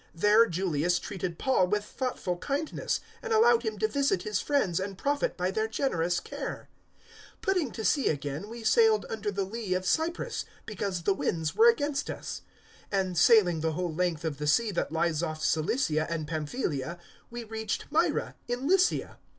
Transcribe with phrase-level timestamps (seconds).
[0.15, 4.97] There Julius treated Paul with thoughtful kindness and allowed him to visit his friends and
[4.97, 6.69] profit by their generous care.
[7.41, 11.55] 027:004 Putting to sea again, we sailed under the lee of Cyprus, because the winds
[11.55, 12.41] were against us;
[12.91, 16.97] 027:005 and, sailing the whole length of the sea that lies off Cilicia and Pamphylia,
[17.29, 19.19] we reached Myra in Lycia.